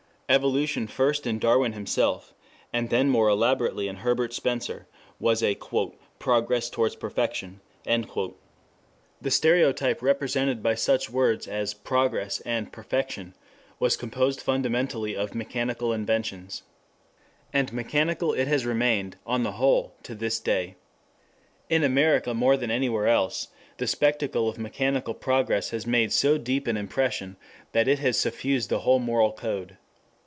[0.33, 2.33] Evolution first in Darwin himself,
[2.71, 4.87] and then more elaborately in Herbert Spencer,
[5.19, 5.57] was a
[6.19, 8.33] "progress towards perfection." 2
[9.19, 13.35] The stereotype represented by such words as "progress" and "perfection"
[13.77, 16.63] was composed fundamentally of mechanical inventions.
[17.51, 20.77] And mechanical it has remained, on the whole, to this day.
[21.69, 26.67] In America more than anywhere else, the spectacle of mechanical progress has made so deep
[26.67, 27.35] an impression,
[27.73, 29.75] that it has suffused the whole moral code.